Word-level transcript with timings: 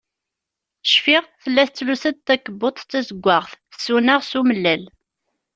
Cfiɣ, 0.91 1.23
tella 1.41 1.63
tettlus-d 1.67 2.17
takebbuḍt 2.27 2.81
d 2.83 2.87
tazeggaɣt, 2.91 3.51
tsuneɣ 3.77 4.19
s 4.29 4.31
umellal. 4.39 4.83